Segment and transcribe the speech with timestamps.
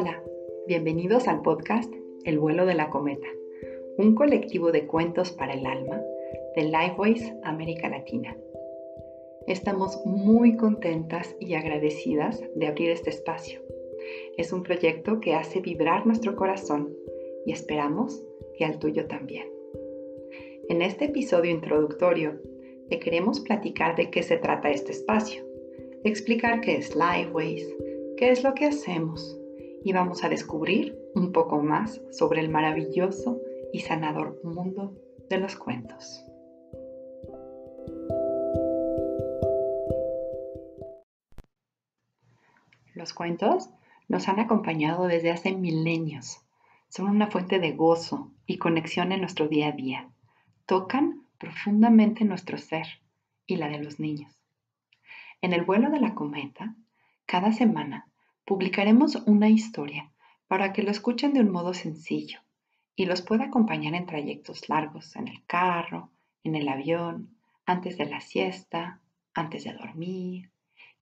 [0.00, 0.22] Hola,
[0.68, 1.92] bienvenidos al podcast
[2.22, 3.26] El vuelo de la cometa,
[3.96, 6.00] un colectivo de cuentos para el alma
[6.54, 8.36] de Lifeways América Latina.
[9.48, 13.60] Estamos muy contentas y agradecidas de abrir este espacio.
[14.36, 16.94] Es un proyecto que hace vibrar nuestro corazón
[17.44, 18.24] y esperamos
[18.56, 19.48] que al tuyo también.
[20.68, 22.40] En este episodio introductorio
[22.88, 25.42] te queremos platicar de qué se trata este espacio,
[26.04, 27.74] explicar qué es Lifeways,
[28.16, 29.38] qué es lo que hacemos
[29.84, 33.40] y vamos a descubrir un poco más sobre el maravilloso
[33.72, 34.94] y sanador mundo
[35.28, 36.24] de los cuentos.
[42.94, 43.70] Los cuentos
[44.08, 46.40] nos han acompañado desde hace milenios.
[46.88, 50.10] Son una fuente de gozo y conexión en nuestro día a día.
[50.66, 52.86] Tocan profundamente nuestro ser
[53.46, 54.42] y la de los niños.
[55.40, 56.74] En el vuelo de la cometa,
[57.26, 58.07] cada semana
[58.48, 60.10] publicaremos una historia
[60.46, 62.40] para que lo escuchen de un modo sencillo
[62.96, 68.06] y los pueda acompañar en trayectos largos, en el carro, en el avión, antes de
[68.06, 69.02] la siesta,
[69.34, 70.50] antes de dormir,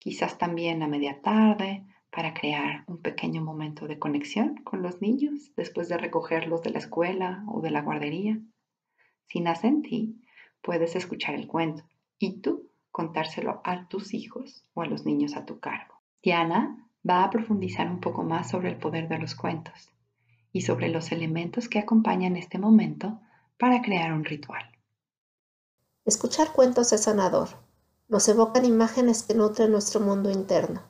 [0.00, 5.52] quizás también a media tarde para crear un pequeño momento de conexión con los niños
[5.54, 8.40] después de recogerlos de la escuela o de la guardería.
[9.26, 10.20] Si nace en ti,
[10.62, 11.84] puedes escuchar el cuento
[12.18, 15.94] y tú contárselo a tus hijos o a los niños a tu cargo.
[16.24, 19.90] Diana va a profundizar un poco más sobre el poder de los cuentos
[20.52, 23.20] y sobre los elementos que acompañan este momento
[23.58, 24.64] para crear un ritual.
[26.04, 27.48] Escuchar cuentos es sanador.
[28.08, 30.82] Nos evocan imágenes que nutren nuestro mundo interno.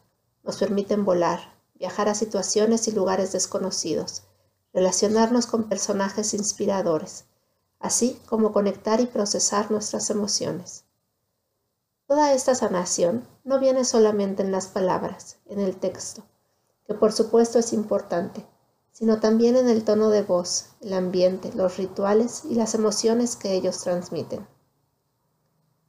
[0.42, 1.40] Nos permiten volar,
[1.74, 4.24] viajar a situaciones y lugares desconocidos,
[4.72, 7.26] relacionarnos con personajes inspiradores,
[7.78, 10.85] así como conectar y procesar nuestras emociones.
[12.06, 16.22] Toda esta sanación no viene solamente en las palabras, en el texto,
[16.86, 18.46] que por supuesto es importante,
[18.92, 23.54] sino también en el tono de voz, el ambiente, los rituales y las emociones que
[23.54, 24.46] ellos transmiten.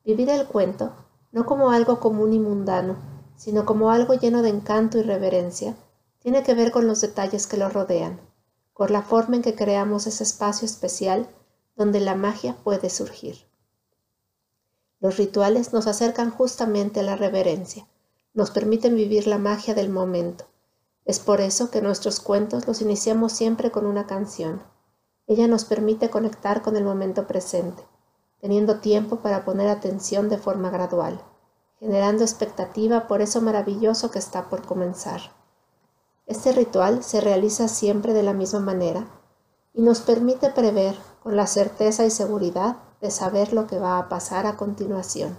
[0.04, 0.94] Vivir el cuento
[1.32, 2.96] no como algo común y mundano,
[3.36, 5.76] sino como algo lleno de encanto y reverencia,
[6.20, 8.20] tiene que ver con los detalles que lo rodean,
[8.74, 11.30] con la forma en que creamos ese espacio especial
[11.76, 13.47] donde la magia puede surgir.
[15.00, 17.88] Los rituales nos acercan justamente a la reverencia,
[18.34, 20.46] nos permiten vivir la magia del momento.
[21.06, 24.64] Es por eso que nuestros cuentos los iniciamos siempre con una canción.
[25.28, 27.84] Ella nos permite conectar con el momento presente,
[28.42, 31.22] teniendo tiempo para poner atención de forma gradual,
[31.80, 35.22] generando expectativa por eso maravilloso que está por comenzar.
[36.26, 39.08] Este ritual se realiza siempre de la misma manera
[39.74, 44.10] y nos permite prever con la certeza y seguridad de saber lo que va a
[44.10, 45.38] pasar a continuación.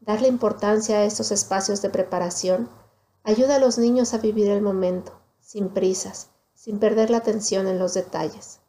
[0.00, 2.68] Darle importancia a estos espacios de preparación
[3.22, 7.78] ayuda a los niños a vivir el momento, sin prisas, sin perder la atención en
[7.78, 8.60] los detalles.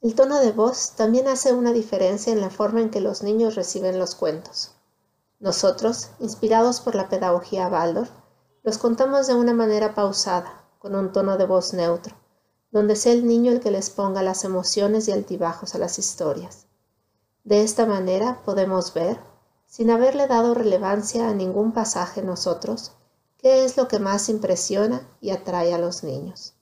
[0.00, 3.54] El tono de voz también hace una diferencia en la forma en que los niños
[3.54, 4.72] reciben los cuentos.
[5.40, 8.08] Nosotros, inspirados por la pedagogía Baldor,
[8.62, 12.14] los contamos de una manera pausada, con un tono de voz neutro,
[12.70, 16.66] donde sea el niño el que les ponga las emociones y altibajos a las historias.
[17.44, 19.18] De esta manera podemos ver,
[19.66, 22.92] sin haberle dado relevancia a ningún pasaje nosotros,
[23.38, 26.54] qué es lo que más impresiona y atrae a los niños.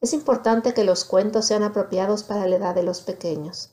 [0.00, 3.70] Es importante que los cuentos sean apropiados para la edad de los pequeños,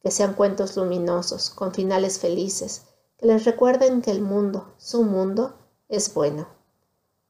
[0.00, 2.82] que sean cuentos luminosos, con finales felices,
[3.18, 5.54] que les recuerden que el mundo, su mundo,
[5.88, 6.48] es bueno.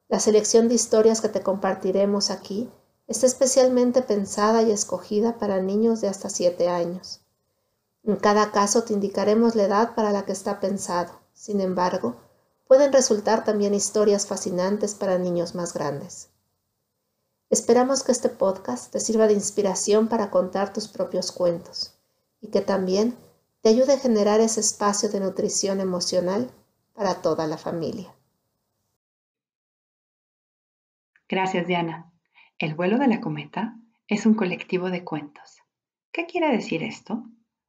[0.09, 2.71] La selección de historias que te compartiremos aquí
[3.09, 7.23] Está especialmente pensada y escogida para niños de hasta 7 años.
[8.05, 11.19] En cada caso te indicaremos la edad para la que está pensado.
[11.33, 12.17] Sin embargo,
[12.67, 16.29] pueden resultar también historias fascinantes para niños más grandes.
[17.49, 21.95] Esperamos que este podcast te sirva de inspiración para contar tus propios cuentos
[22.43, 23.17] y que también
[23.63, 26.51] te ayude a generar ese espacio de nutrición emocional
[26.93, 28.15] para toda la familia.
[31.27, 32.13] Gracias, Diana.
[32.61, 33.77] El vuelo de la cometa
[34.09, 35.63] es un colectivo de cuentos.
[36.11, 37.23] ¿Qué quiere decir esto?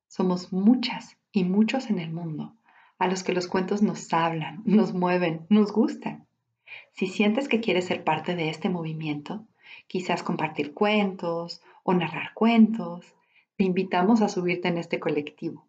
[0.07, 2.56] Somos muchas y muchos en el mundo,
[2.97, 6.25] a los que los cuentos nos hablan, nos mueven, nos gustan.
[6.91, 9.45] Si sientes que quieres ser parte de este movimiento,
[9.86, 13.13] quizás compartir cuentos o narrar cuentos,
[13.57, 15.68] te invitamos a subirte en este colectivo.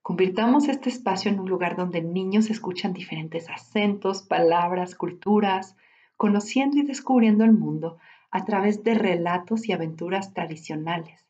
[0.00, 5.76] Convirtamos este espacio en un lugar donde niños escuchan diferentes acentos, palabras, culturas,
[6.16, 7.98] conociendo y descubriendo el mundo
[8.34, 11.24] a través de relatos y aventuras tradicionales,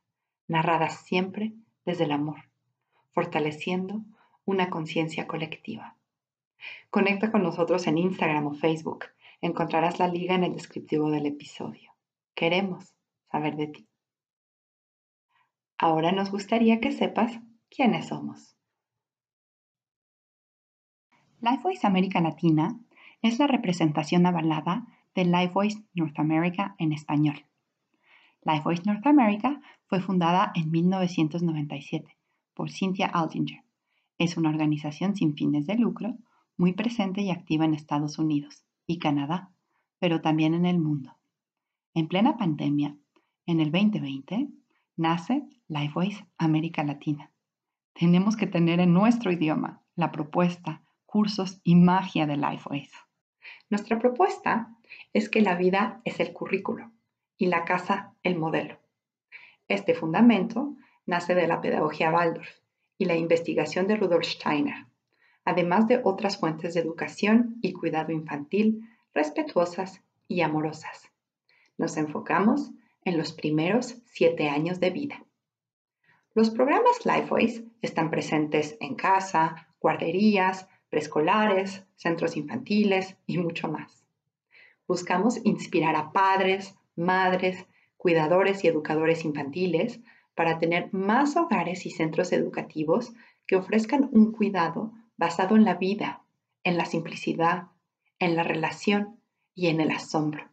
[0.48, 1.52] narradas siempre
[1.84, 2.48] desde el amor,
[3.12, 4.00] fortaleciendo
[4.46, 5.96] una conciencia colectiva.
[6.88, 9.04] Conecta con nosotros en Instagram o Facebook.
[9.42, 11.92] Encontrarás la liga en el descriptivo del episodio.
[12.34, 12.94] Queremos
[13.30, 13.86] saber de ti.
[15.76, 18.56] Ahora nos gustaría que sepas quiénes somos.
[21.42, 22.80] Lifevoice América Latina
[23.20, 27.44] es la representación avalada de Lifevoice North America en español.
[28.43, 32.16] Lifevoice North America fue fundada en 1997
[32.55, 33.62] por Cynthia Altinger.
[34.19, 36.16] Es una organización sin fines de lucro
[36.56, 39.50] muy presente y activa en Estados Unidos y Canadá,
[39.99, 41.17] pero también en el mundo.
[41.94, 42.96] En plena pandemia,
[43.46, 44.49] en el 2020,
[44.96, 47.31] nace Lifeways América Latina.
[47.93, 52.90] Tenemos que tener en nuestro idioma la propuesta, cursos y magia de Lifeways.
[53.74, 54.72] Nuestra propuesta
[55.12, 56.92] es que la vida es el currículo
[57.36, 58.78] y la casa el modelo.
[59.66, 60.76] Este fundamento
[61.06, 62.48] nace de la pedagogía Waldorf
[62.98, 64.86] y la investigación de Rudolf Steiner,
[65.44, 71.10] además de otras fuentes de educación y cuidado infantil respetuosas y amorosas.
[71.76, 72.70] Nos enfocamos
[73.04, 75.24] en los primeros siete años de vida.
[76.32, 84.05] Los programas Lifeways están presentes en casa, guarderías, preescolares, centros infantiles y mucho más.
[84.87, 89.99] Buscamos inspirar a padres, madres, cuidadores y educadores infantiles
[90.37, 93.12] para tener más hogares y centros educativos
[93.44, 96.23] que ofrezcan un cuidado basado en la vida,
[96.62, 97.64] en la simplicidad,
[98.20, 99.19] en la relación
[99.52, 100.49] y en el asombro,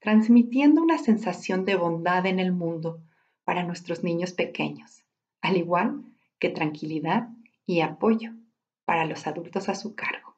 [0.00, 3.04] transmitiendo una sensación de bondad en el mundo
[3.44, 5.04] para nuestros niños pequeños,
[5.42, 6.02] al igual
[6.40, 7.28] que tranquilidad
[7.66, 8.32] y apoyo
[8.84, 10.36] para los adultos a su cargo.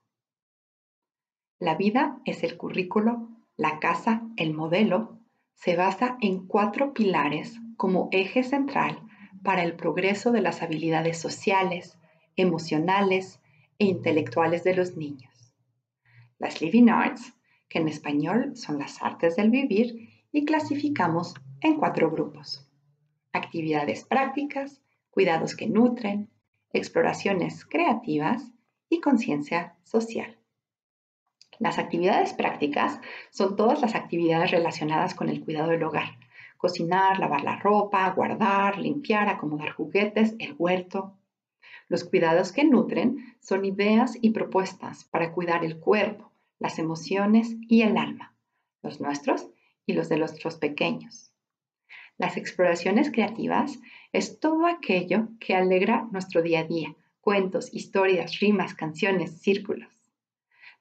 [1.59, 5.19] La vida es el currículo, la casa, el modelo,
[5.55, 9.01] se basa en cuatro pilares como eje central
[9.43, 11.99] para el progreso de las habilidades sociales,
[12.37, 13.41] emocionales
[13.79, 15.55] e intelectuales de los niños.
[16.39, 17.35] Las Living Arts,
[17.69, 22.69] que en español son las artes del vivir, y clasificamos en cuatro grupos.
[23.33, 26.29] Actividades prácticas, cuidados que nutren,
[26.77, 28.53] exploraciones creativas
[28.89, 30.37] y conciencia social.
[31.59, 33.01] Las actividades prácticas
[33.31, 36.19] son todas las actividades relacionadas con el cuidado del hogar.
[36.59, 41.17] Cocinar, lavar la ropa, guardar, limpiar, acomodar juguetes, el huerto.
[41.89, 47.83] Los cuidados que nutren son ideas y propuestas para cuidar el cuerpo, las emociones y
[47.83, 48.35] el alma,
[48.83, 49.49] los nuestros
[49.87, 51.33] y los de nuestros pequeños.
[52.19, 53.79] Las exploraciones creativas
[54.13, 59.89] es todo aquello que alegra nuestro día a día, cuentos, historias, rimas, canciones, círculos.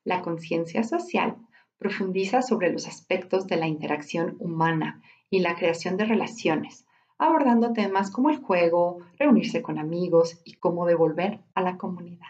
[0.04, 1.38] La conciencia social
[1.78, 6.86] profundiza sobre los aspectos de la interacción humana y la creación de relaciones,
[7.18, 12.28] abordando temas como el juego, reunirse con amigos y cómo devolver a la comunidad.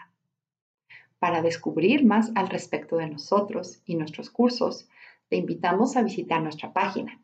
[1.18, 4.88] Para descubrir más al respecto de nosotros y nuestros cursos,
[5.28, 7.20] te invitamos a visitar nuestra página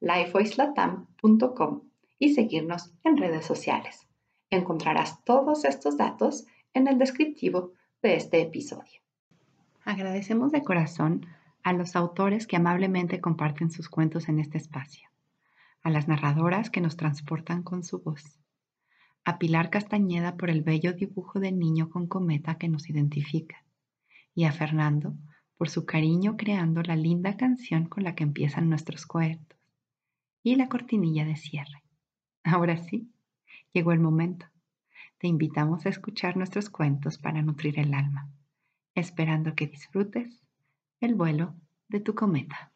[0.00, 1.82] www.lifevoicelatam.com
[2.18, 4.06] y seguirnos en redes sociales.
[4.50, 7.72] Encontrarás todos estos datos en el descriptivo
[8.02, 9.00] de este episodio.
[9.84, 11.26] Agradecemos de corazón
[11.62, 15.08] a los autores que amablemente comparten sus cuentos en este espacio,
[15.82, 18.38] a las narradoras que nos transportan con su voz,
[19.24, 23.64] a Pilar Castañeda por el bello dibujo del niño con cometa que nos identifica,
[24.34, 25.14] y a Fernando
[25.56, 29.55] por su cariño creando la linda canción con la que empiezan nuestros cuentos
[30.46, 31.82] y la cortinilla de cierre.
[32.44, 33.12] Ahora sí,
[33.72, 34.46] llegó el momento.
[35.18, 38.30] Te invitamos a escuchar nuestros cuentos para nutrir el alma,
[38.94, 40.46] esperando que disfrutes
[41.00, 41.56] el vuelo
[41.88, 42.72] de tu cometa.